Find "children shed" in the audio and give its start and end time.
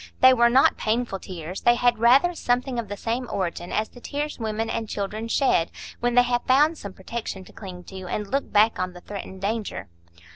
4.89-5.69